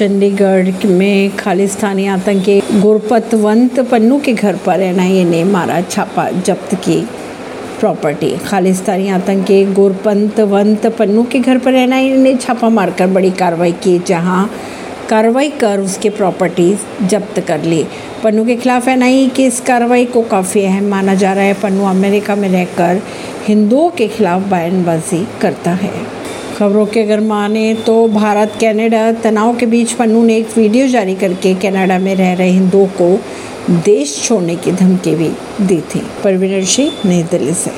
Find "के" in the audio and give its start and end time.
4.20-4.32, 11.22-11.38, 18.44-18.56, 23.90-24.08, 26.86-27.02, 29.56-29.66